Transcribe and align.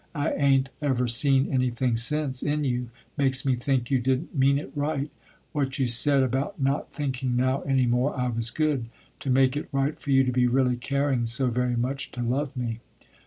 I 0.15 0.31
ain't 0.31 0.69
ever 0.81 1.07
seen 1.07 1.53
anything 1.53 1.95
since 1.95 2.41
in 2.41 2.63
you, 2.63 2.89
makes 3.17 3.45
me 3.45 3.53
think 3.55 3.91
you 3.91 3.99
didn't 3.99 4.33
mean 4.35 4.57
it 4.57 4.71
right, 4.75 5.11
what 5.51 5.77
you 5.77 5.85
said 5.85 6.23
about 6.23 6.59
not 6.59 6.91
thinking 6.91 7.35
now 7.35 7.61
any 7.67 7.85
more 7.85 8.17
I 8.17 8.29
was 8.29 8.49
good, 8.49 8.85
to 9.19 9.29
make 9.29 9.55
it 9.55 9.69
right 9.71 9.99
for 9.99 10.09
you 10.09 10.23
to 10.23 10.31
be 10.31 10.47
really 10.47 10.75
caring 10.77 11.27
so 11.27 11.51
very 11.51 11.75
much 11.75 12.09
to 12.13 12.23
love 12.23 12.57
me." 12.57 12.79